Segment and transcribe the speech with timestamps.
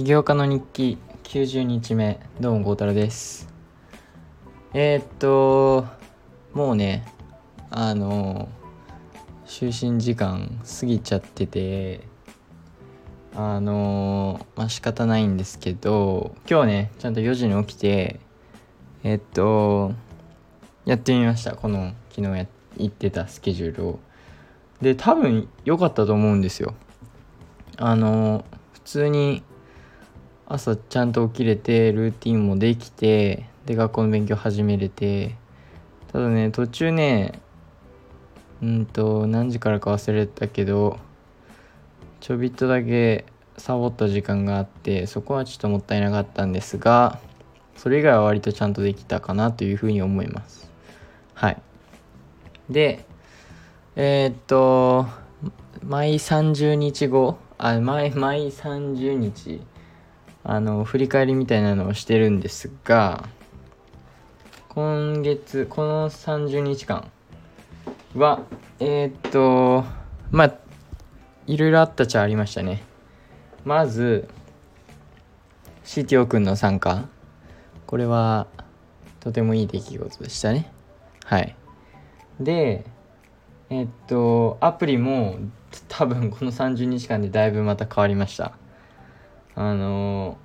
[0.00, 3.52] 起業家の日記90日目どうも孝太郎です。
[4.72, 5.84] えー、っと
[6.54, 7.04] もうね
[7.68, 8.48] あの
[9.44, 12.00] 就寝時間過ぎちゃってて
[13.34, 18.20] あのまあ仕方ないんですけど今日ねちゃんと4時に起きて
[19.04, 19.92] えっと
[20.86, 21.54] やってみました。
[21.54, 22.46] この昨日や
[22.78, 23.98] 行ってたスケジュールを。
[24.80, 26.72] で多分良かったと思うんですよ。
[27.76, 29.42] あの普通に
[30.52, 35.40] 朝ちゃんと起きれてルーティンもできてで学校の勉強始めれて。
[36.12, 37.40] ただね途中ね
[38.62, 40.98] うんと何時からか忘れたけど
[42.18, 43.26] ちょびっとだけ
[43.56, 47.20] サボった時間があってそこはちょっともったいなかったんですが
[47.76, 50.70] それ以外は割とちゃんとできたかなというふうに思います。
[51.34, 51.62] はい。
[52.68, 53.06] で
[53.94, 55.06] えー、っと
[55.82, 59.60] 毎30日後あ毎毎30日
[60.42, 63.28] あの振り返りみたいなのをしてるんですが
[64.70, 67.10] 今月この30日間
[68.14, 68.40] は
[68.78, 69.84] えー、っと
[70.30, 70.54] まあ
[71.46, 72.82] いろいろあったっちゃありましたね。
[73.64, 74.28] まず
[75.84, 77.08] CTO くんの参加。
[77.86, 78.46] これは
[79.18, 80.72] とてもいい出来事でしたね。
[81.24, 81.56] はい。
[82.38, 82.84] で
[83.68, 85.38] えっとアプリも
[85.88, 88.52] 多分この30日間でだいぶまた変わりました。
[89.60, 90.38] あの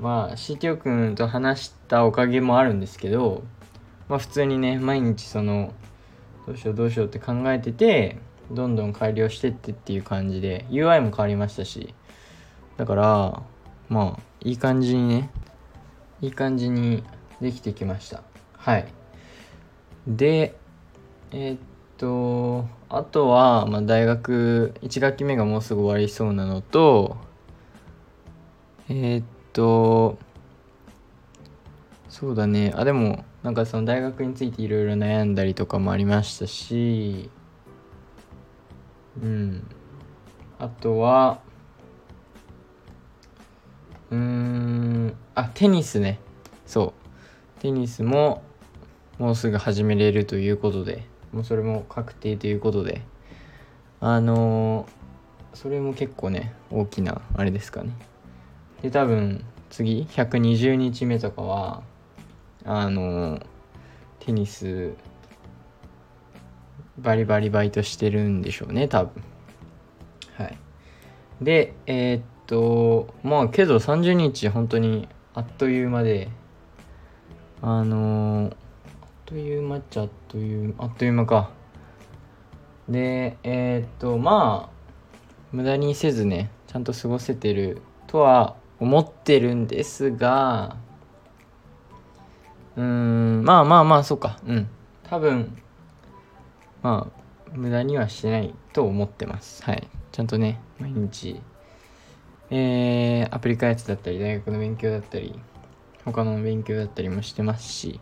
[0.00, 3.42] まあ CTO 君と話したおかげもあるんですけど
[4.08, 5.74] まあ普通にね毎日その
[6.46, 8.16] どうしようどうしようって考えてて
[8.50, 11.94] どんどん改良してってっていう感じで UI も変わりましたし
[12.78, 13.42] だから
[13.90, 15.30] まあいい感じにね
[16.22, 17.04] いい感じに
[17.42, 18.22] できてきました。
[18.56, 18.86] はい。
[20.06, 20.56] で
[21.32, 21.58] えー、っ
[21.98, 27.18] とあとは、まあ、大学1学期目がもうすぐ終わりそうなのと
[28.88, 30.18] えー、っと
[32.08, 32.72] そうだね。
[32.76, 37.30] あでもなんかその大学についていろいろ悩んだりとかもありましたし
[39.20, 39.66] うん。
[40.58, 41.40] あとは
[44.10, 46.20] うーんあテニスね。
[46.66, 46.92] そ
[47.58, 47.60] う。
[47.60, 48.42] テニスも
[49.18, 53.02] もうすぐ始めれるということでもうそれも確定ということで
[54.00, 57.92] あのー、それも結構ね大きなあれですかね。
[58.82, 61.82] で多分次120日目とかは
[62.64, 63.40] あの
[64.20, 64.92] テニス
[66.98, 69.22] バリバリバイトしてるんでしょうね多分。
[70.36, 70.58] はい。
[71.40, 76.28] でえー、っとまあけど30日本当にあっという間で
[77.62, 78.50] あの、
[79.00, 81.50] あっという間っちゃあっというあっという間か。
[82.88, 84.72] でえー、っとまあ
[85.52, 90.76] 無駄にせずねちゃんと過ごせてるとは思ってるんですが
[92.76, 94.40] うーんまあまあまあそうか。
[94.44, 94.68] うん。
[95.04, 95.56] 多分
[96.82, 99.62] まあ無駄にはしないと思ってます。
[99.62, 99.88] はい。
[100.10, 101.40] ちゃんとね毎日
[102.50, 105.38] えー、アプリ開発だったり大学の勉強だったり
[106.04, 108.00] 他の勉強だったりもしてますし、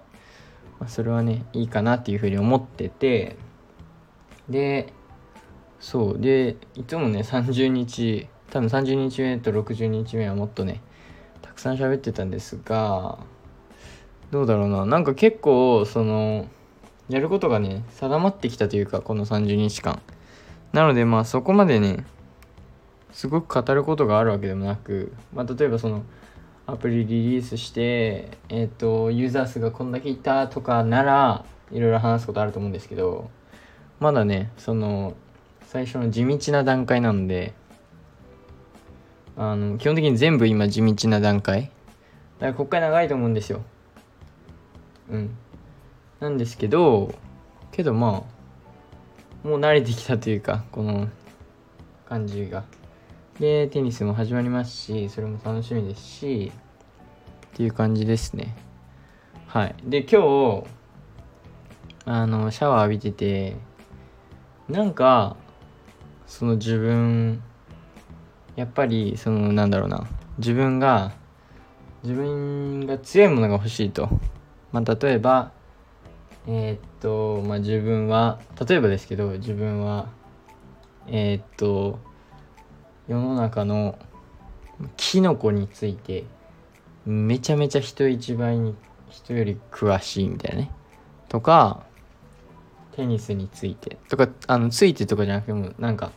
[0.81, 3.37] まあ、それはねいいかなっていうふうに思ってて
[4.49, 4.93] で
[5.79, 6.19] そう。
[6.19, 10.81] でいつもね30日多分30日目と60日目はもっとね
[11.43, 13.19] たくさん喋ってたんですが
[14.31, 14.87] どうだろうな。
[14.87, 16.47] なんか結構その
[17.09, 20.01] やることがね定まってきたというかこの30日間。
[20.73, 22.05] なのでまあそこまでね
[23.13, 26.05] すごく語ることがあるわけでもなく、まあ、例えばその
[26.67, 33.31] アプリリリースしてえっ、ー、とユーザー数がこんだけいたとかならいろいろ話すことあると思うんですけど
[33.99, 35.15] まだねその
[35.67, 37.55] 最初の地道な段階なので
[39.37, 41.63] あの基本的に全部今地道な段階。
[41.63, 43.63] だからこっから長いと思うんですよ。
[45.11, 45.37] うん。
[46.21, 47.15] なんですけど
[47.73, 48.25] けどま
[49.45, 51.09] あもう慣れてきたというかこの
[52.09, 52.65] 感じが。
[53.39, 56.53] でテニスも始まりますしそれも楽しみですし
[57.47, 58.55] っていう感じですね。
[59.47, 59.75] はい。
[59.85, 60.65] で今日
[62.05, 63.57] あのシャワー浴びてて
[64.69, 65.37] なんか
[66.27, 67.43] その自分
[68.61, 70.07] やっぱりそのなんだろうな。
[70.37, 71.13] 自分が
[72.03, 74.11] 自分が強いものが欲しいと、
[74.71, 75.53] まあ、例えば
[76.47, 80.09] えー、っとまあ自分は例えばですけど自分は
[81.07, 81.99] えー、っと
[83.09, 83.99] 世の中の
[84.99, 86.25] キノコについて
[87.07, 88.75] めちゃめちゃ人一倍に
[89.09, 90.71] 人より詳しいみたいなね。
[91.31, 91.83] とか
[92.93, 93.97] テニスについて。
[94.11, 96.13] とかあのついてとかじゃなくてもなんか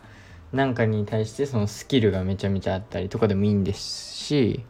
[0.53, 3.81] なんかに対してそのスキルがめちゃめちゃあったりとかでもいいんです
[4.13, 4.63] し、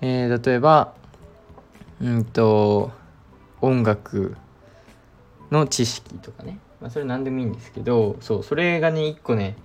[0.00, 0.94] えー、例えば
[2.00, 2.92] うんと
[3.60, 4.36] 音楽
[5.50, 9.56] の知識とかね、まあ、それ何でもいいんですけどそうそれがね一個ね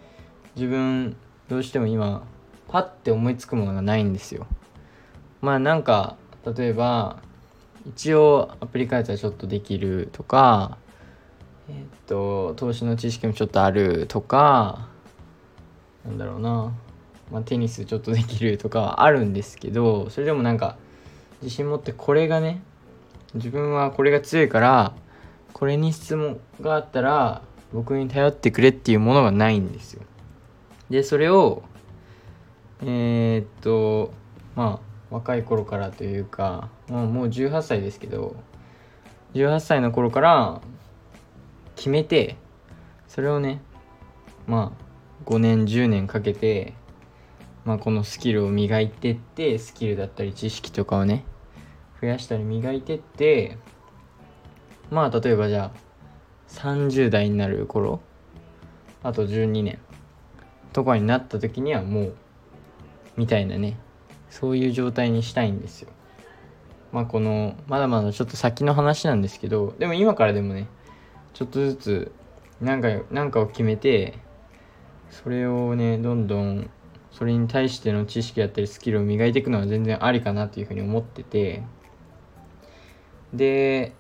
[0.56, 1.16] 自分
[1.48, 2.24] どうしても今
[2.68, 4.46] パッて思いつくものがないんですよ。
[5.42, 6.18] まあなんか
[6.58, 7.22] 例えば
[7.88, 10.78] 一応アプリ開発はちょっとできるとか
[11.70, 11.76] えっ、
[12.08, 14.89] と投資の知識もちょっとあるとか
[16.06, 16.74] なんだろうな、
[17.32, 20.78] まあ、テニスちょっとできるとかはあるんですけどそれでもなんか
[21.42, 22.62] 自信持ってこれがね
[23.34, 24.94] 自分はこれが強いから
[25.54, 27.42] これに質問があったら
[27.74, 30.02] 僕に頼ってくれっていうものがないんですよ。
[30.90, 31.64] でそれを
[32.82, 34.12] えー、っと
[34.56, 38.36] まあ若い頃からというか、まあ、もう18歳ですけど
[39.34, 40.62] 18歳の頃から
[41.76, 42.38] 決めて
[43.08, 43.62] それをね
[44.48, 44.89] まあ
[45.26, 46.74] 5年10年かけて、
[47.66, 51.26] まあ、このスキルを磨いてってスキルだったり知識とかをね
[52.02, 53.58] 増やしたり磨いてって
[54.90, 55.90] まあ例えばじゃあ
[56.50, 58.02] 30代になる頃
[59.04, 59.80] あと12年
[60.74, 62.16] とかになった時にはもう
[63.18, 63.78] みたいなね
[64.30, 65.90] そういう状態にしたいんですよ。
[66.92, 70.68] まあこのまだまだちょっと先の話なんですけどでも今からでもね
[71.34, 72.12] ちょっとずつ
[72.62, 74.18] なんかなんかを決めて
[75.10, 76.70] それをねどんどん
[77.12, 81.64] それに対しての知識だったりスキルを磨いていくのは全然ありかなというふうに思ってて。
[83.34, 83.94] で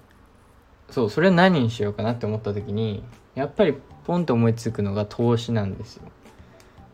[0.89, 3.03] そうそれは何にしようかなって思った時に
[3.35, 3.75] やっぱり
[4.05, 6.03] ポンと思いつくのが投資なんですよ。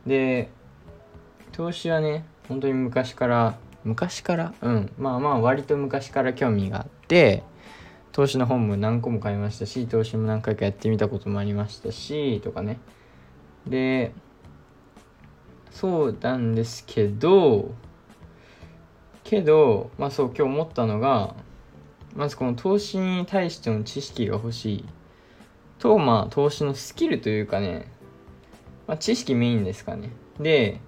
[0.05, 0.49] で
[1.53, 4.53] 投資はね本当に昔から昔から？
[4.61, 4.91] うん。
[4.97, 7.43] まあまあ割と昔から興味があって
[8.11, 12.79] 投資の本も何個も買いましたし投資も何回かやってみたこともありましたしとかね。
[13.67, 14.13] で
[15.71, 17.73] そうなんですけど
[19.23, 21.35] けどまあそう今日思ったのが
[22.15, 24.85] まずこの投資に対しての知識が欲しい。
[25.79, 27.91] とまあ投資のスキルというかね、
[28.87, 30.09] まあ、知識メインですかね。
[30.39, 30.79] で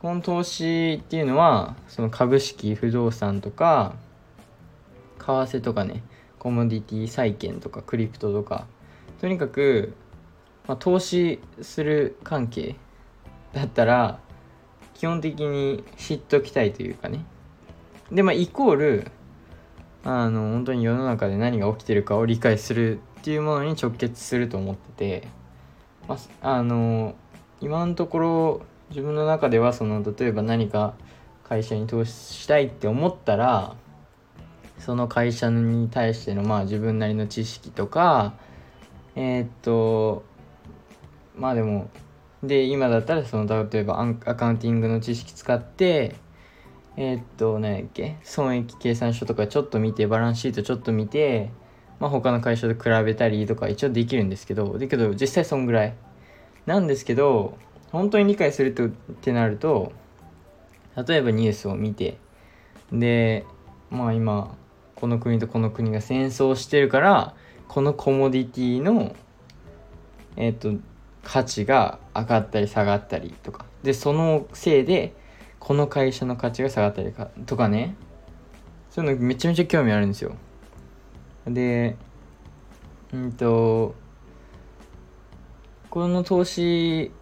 [0.00, 3.96] この投資っていうのはその株式不動産とか
[5.18, 6.04] 為替とかね
[6.38, 8.66] コモディティ債券とかクリプトとか
[9.20, 9.92] とにかく、
[10.70, 12.76] まあ、投資する関係
[13.52, 14.20] だったら
[14.94, 17.24] 基本的に知っときたいというかね。
[18.12, 19.10] でまあイコール
[20.04, 25.28] あの本当に世の中で何が起きてるかを理解するっていうものに直結すると思ってて、
[26.06, 27.16] まあ、あの
[27.60, 30.94] 今のところ自分の中ではその例えば何か
[31.42, 33.74] 会社に投資したいって思ったら
[34.78, 38.34] その会社に対してのまあ自分なりの知識とか
[39.16, 40.29] えー、っと
[41.36, 41.90] まあでも
[42.42, 46.14] で今だったらその例えばアカウンティングの知識使って
[46.96, 51.50] えー、っと、何やっけ、損益計算書とかちょっと見て、バランスシートちょっと見て、
[51.98, 55.94] まあ、他の会社と比べたりとか一応できるんですけど、だけど実際そんぐらい。
[56.66, 57.56] なんですけど、
[57.90, 59.92] 本当に理解するとってなると、
[61.08, 62.18] 例えばニュースを見て、
[62.92, 63.46] で、
[63.90, 64.54] まあ今、
[64.94, 67.34] この国とこの国が戦争してるから、
[67.68, 69.14] このコモディティの、
[70.36, 70.74] えっと、
[71.22, 73.66] 価値が上がったり下がったりとか。
[73.82, 75.14] で、そのせいで、
[75.58, 77.94] この会社の価値が下がったりかとかね。
[78.88, 80.34] そういうのめちゃめちゃ興味あるんですよ。
[81.46, 81.96] で
[83.12, 83.94] うんと
[85.88, 87.12] この投資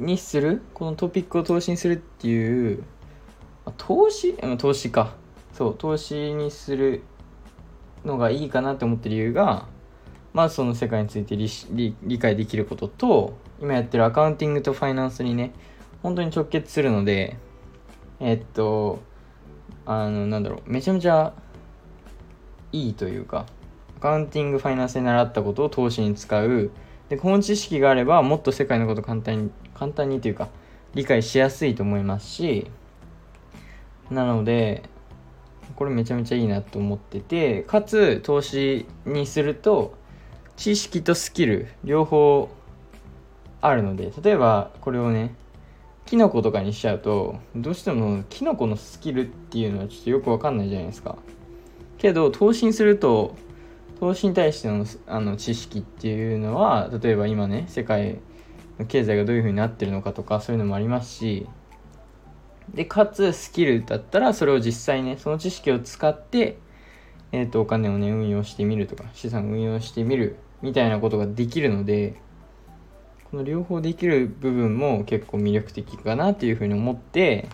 [0.00, 2.82] にするこのトピックを投資にするっていう
[3.76, 4.34] 投資？
[4.56, 5.14] 投資か。
[5.52, 7.02] そう投資にする
[8.04, 9.66] のがいいかなって思ってる理由が
[10.32, 15.52] まずその世界について理理解できることと今やってるアカウンティングとファイナンスにね
[16.02, 17.36] 本当に直結するので
[18.20, 19.00] えっと
[19.84, 21.34] あのなんだろうめちゃめちゃ
[22.72, 23.46] いいというか
[23.98, 26.70] アカウンティングファイナンスで習ったことを投資に使う。
[27.08, 30.48] でこの知識があればもっと世界のこと簡単に簡単にというか
[30.94, 32.70] 理解しやすいと思いますし
[34.10, 34.82] なので
[35.76, 39.94] これめちゃめちゃいいなと思っててかつ投資にすると
[40.62, 42.48] 知識とスキル両方
[43.60, 45.34] あるので例えばこれをね
[46.06, 51.16] キノコとかにしちゃうとどうしてもキノコのスキルっていうのはちょっとよくわかんないじゃないですか。
[51.98, 53.34] けど投資にすると
[53.98, 58.20] 投資に対してのあの知識っていうのは例えば今ね世界
[58.78, 61.48] の経済がどういうふうになってるのかとかそういうのもありますし
[62.72, 66.58] でかつスキルだったらそれを実際ねその知識を使って
[67.32, 72.20] えっ、ー、とお金をね運用してみるとか資産運用してみるみたいなことができるので
[73.30, 77.48] この両方できる部分も結構魅力的かなっていうふうに思って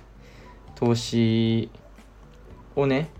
[0.75, 1.71] 投資
[2.77, 3.11] をね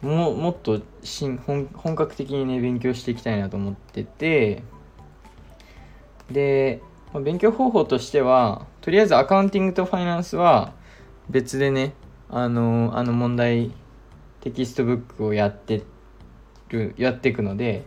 [0.00, 4.62] ももっと新本本格的にね勉強していきたいなと思ってて
[6.30, 6.80] で、
[7.12, 10.74] まあ、勉強方法としてはとりあえずアカウンティングとファイナンスは
[11.30, 11.94] 別でね
[12.28, 13.72] あのあの問題
[14.40, 15.82] テキストブックをやって
[16.68, 17.84] るやっていくので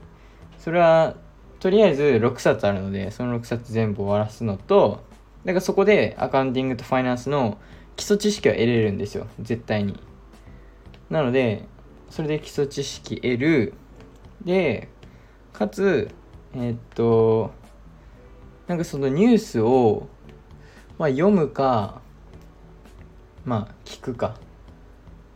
[0.60, 1.16] それは
[1.60, 5.04] とりあえず6冊あるのでその6冊全部終わらすのと
[5.46, 7.58] だからそこでアカウンティングとファイナンスの
[7.96, 9.28] 基礎知識は得れるんですよ。
[9.40, 10.00] 絶対に。
[11.10, 11.64] なので
[12.10, 13.74] それで基礎知識得る。
[14.44, 14.90] で
[15.54, 16.10] かつ
[16.54, 17.52] えー、っと
[18.68, 20.08] なんかそのニュースを、
[20.98, 22.02] まあ、読むか
[23.46, 24.38] まあ聞くか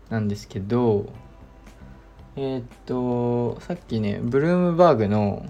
[0.09, 1.07] なんですけど
[2.43, 5.45] えー、っとさっきねブルームバーグの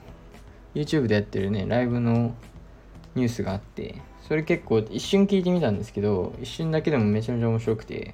[0.75, 2.35] YouTube でやってるねライブの
[3.15, 8.13] ニュースがあってそれ結構一瞬聞いてみたんですけど一瞬だけでもめちゃめちゃ面白くて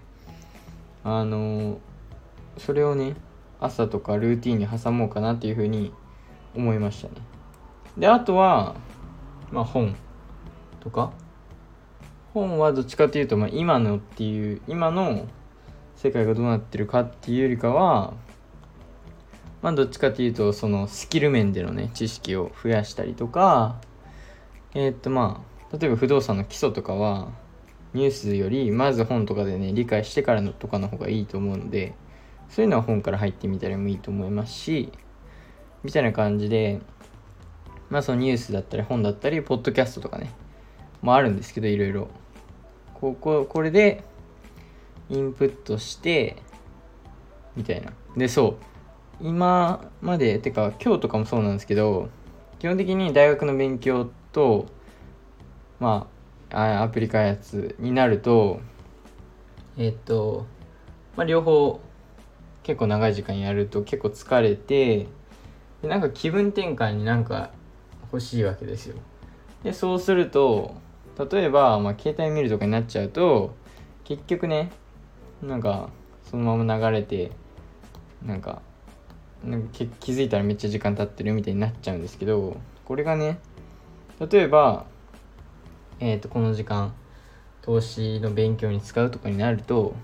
[1.03, 1.79] あの
[2.59, 3.15] それをね
[3.59, 5.91] 朝とかルーティンに挟もうかなっていうふうに
[6.55, 7.15] 思いましたね。
[7.97, 8.75] であとは
[9.51, 9.95] まあ本
[10.81, 11.13] とか
[12.35, 15.25] 本はどっちかっていうと、まあ、今のっていう今の
[15.95, 18.13] 世界がどうなってるかっていうよりかは
[19.61, 23.79] まあどっちかっていうとそのスキル面でのね知識を増やしたりとか
[24.73, 27.31] え、っとまあ例えば不動産の基礎とかは
[27.93, 31.93] ニュースよりまず本とかでね理解してからのとかの方がいいと思うので
[32.49, 34.91] そういうのは本から入ってみたりもいいと思いますし
[35.83, 36.79] みたいな感じで
[37.89, 40.31] まあそのニュースだったり本だったりポッドキャストとかね
[41.01, 42.07] もあるんですけどいろいろ。
[42.93, 44.03] こここれで
[45.09, 46.37] インプットして
[47.55, 47.93] みたいな。
[48.15, 48.76] でそう。
[49.21, 52.09] 今までてか今日とかもそうなんですけど
[52.59, 54.67] 基本的に大学の勉強と
[55.79, 56.07] ま
[56.51, 58.61] あアプリ開発になると
[59.77, 60.45] えっと
[61.15, 61.79] まあ両方
[62.63, 65.07] 結構長い時間やると結構疲れて
[65.81, 67.51] でなんか気分転換になんか
[68.11, 68.97] 欲しいわけですよ。
[69.63, 70.75] でそうすると
[71.31, 73.55] 例えば、まあ、携帯見るとかになっちゃうと
[74.03, 74.71] 結局ね
[75.41, 75.89] なんか
[76.29, 77.31] そのまま流れて
[78.23, 78.61] なんか
[79.43, 83.39] なんか気づいたらめっちゃ時間経ってるみたいになっちゃうんですけどこれがね
[84.19, 84.85] 例えば
[85.99, 86.93] えっ、ー、とこの時間
[87.61, 89.95] 投資の勉強に使うとかになると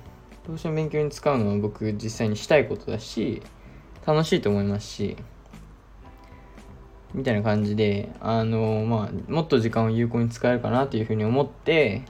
[0.46, 3.42] 投資の勉強に使うのは僕実際にしたいことだし
[4.06, 5.18] 楽しいと思いますし
[7.13, 12.02] みたいな感じであのまあもっと時間を有効に使えるかなというふうに思って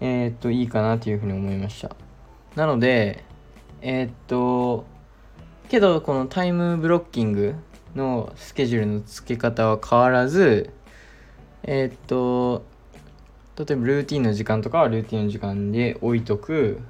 [0.00, 1.94] えー、っといいかなというふうに思いました。
[2.54, 3.24] なので
[3.80, 4.84] えー、っと
[5.68, 7.54] けどこのタイムブロッキング
[7.94, 10.70] のスケジュールの付け方は変わらず
[11.62, 12.64] えっと
[13.58, 16.80] 例えばルーティンの時間とかはルーティンの時間で置いとく。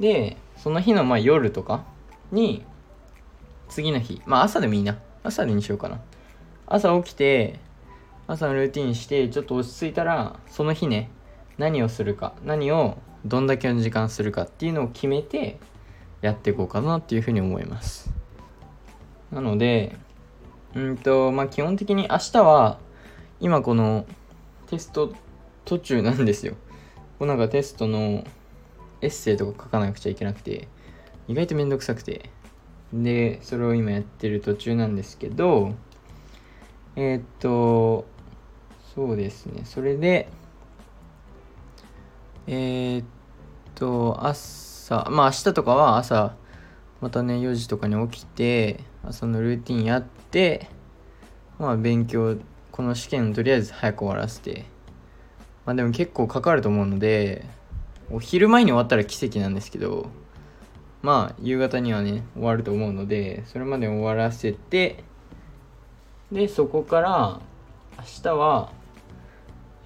[0.00, 1.84] でその日のま夜とか
[2.32, 2.64] に
[3.68, 4.98] 次の日まあ朝でもいいな。
[5.22, 6.00] 朝でにしようかな。
[6.66, 7.60] 朝起きて
[8.26, 11.10] 朝のルーティンしてちょっと落ち着いたらその日ね
[11.58, 15.58] 何をするか何をどんだけの時間するかっていうのを決めて
[16.24, 18.10] やっていこうかなっていうふうに思います。
[19.30, 19.94] なので
[20.74, 22.78] うんとまあ基本的に明日は
[23.40, 24.06] 今この
[24.68, 25.12] テスト
[25.66, 26.54] 途中なんですよ。
[27.18, 28.24] こうなんかテストの
[29.02, 30.66] エッセイとか書かなくちゃいけなくて
[31.28, 32.30] 意外とめんどくさくて。
[32.92, 35.74] でそれを今やってる途中なんですけど
[36.94, 38.06] えー、っと
[38.94, 39.62] そうですね。
[39.64, 40.28] それで
[42.46, 43.04] えー、っ
[43.74, 46.36] と明日朝まあ明日とかは朝
[47.00, 50.68] またね4時とかに起きて朝のルーティンやって
[51.58, 52.36] まあ勉強
[52.70, 54.66] この試験とりあえず早く終わらせて。
[55.64, 57.46] まあでも結構かかると思うので
[58.10, 60.10] お昼前に終わったら奇跡なんですけど
[61.00, 65.04] まあ夕方にはね終わると思うのでそれまで終わらせて
[66.30, 67.40] でそこから
[67.96, 68.72] 明日は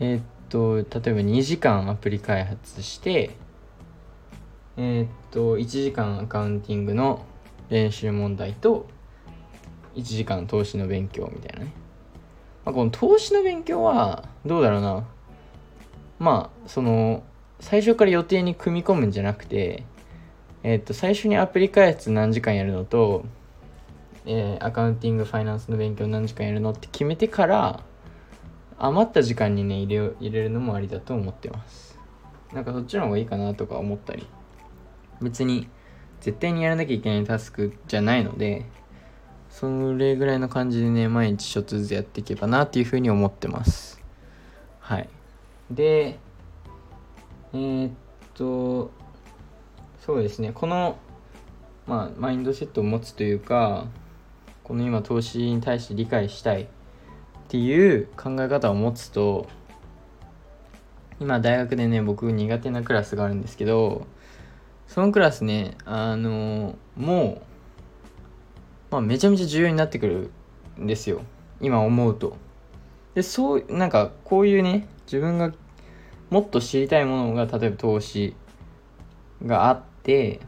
[0.00, 3.36] えー、っと例えば2時間アプリ開発して
[4.80, 7.24] えー、っと1時間アカウンティングの
[7.68, 8.86] 練習問題と
[9.96, 11.72] 1時間投資の勉強みたいなね、
[12.64, 15.04] まあ、この投資の勉強はどうだろうな。
[16.20, 17.24] まあその
[17.58, 19.82] 最初から予定に組み込むんじゃなくて
[20.62, 23.24] えっと最初にアプリ開発何時間やるのと、
[24.26, 27.80] えー、アカウンティングファイナンスの勉強何時間やるのって決めてから
[28.78, 31.98] 余った時間にね入れ入れるのもありだと思ってます。
[32.52, 34.24] なんかそっちの方がいいかなとか思ったり。
[35.20, 35.68] 別に
[36.20, 38.64] 絶対にやらなきゃいけないタスクじゃないので
[39.50, 44.02] それぐらいの感じでね毎日ちょっとずつやっていけばなっていうふうに思ってます。
[44.80, 45.08] はい。
[45.70, 46.18] で
[47.52, 47.92] えー、っ
[48.34, 48.90] と
[50.00, 50.52] そうですね。
[50.52, 50.98] この
[51.86, 53.86] まあマインドセットを持つというか
[54.64, 56.66] この今投資に対して理解したいっ
[57.48, 59.48] ていう考え方を持つと
[61.20, 64.06] 今大学でね僕苦手なクラスがあるんですけど
[64.88, 67.40] そのクラスねあのもう、
[68.90, 70.30] まあ、めちゃめちゃ重要になってくる
[70.80, 71.22] んですよ。
[71.60, 72.36] 今思うと。
[73.14, 75.52] でそうなんかこういうね自分が
[76.30, 78.34] もっと知りたいものが例えば投資
[79.44, 80.40] があって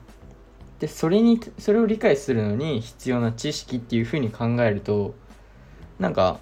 [0.78, 5.14] でそれにそれを理解するのに必要な知識っていうふうに考えると
[5.98, 6.38] なんか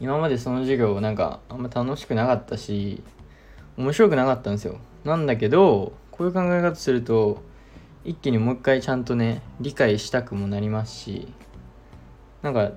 [0.00, 3.02] 今までその授業なんかあんま楽しくなかったし
[3.76, 4.78] 面白くなかったんですよ。
[5.04, 7.42] なんだけどこういう考え方すると
[8.04, 11.26] 一気にもう一回ちゃんとね理解したくもなりますし
[12.40, 12.70] なんか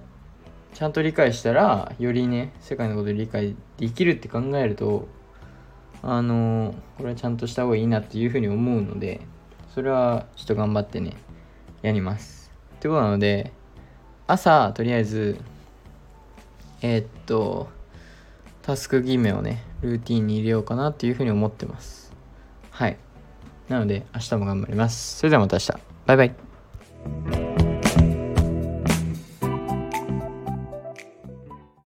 [0.73, 5.07] ちゃんと理解したらよりね世界のことを理解できるって考えると
[6.01, 9.21] あのこれはちゃんとした方がいいなっていうふうに思うので
[9.75, 11.15] それはちょっと頑張ってね
[11.83, 12.51] やります。
[12.75, 13.53] ってことなので
[14.25, 15.37] 朝とりあえず
[16.81, 17.69] えー、っと
[18.63, 22.11] タスク決めをねルーティンに入れようかなっていうふうに思ってます。
[22.71, 22.97] はい。
[23.69, 25.17] なので明日も頑張ります。
[25.17, 25.73] それではまた明日。
[26.05, 27.46] バイバイ。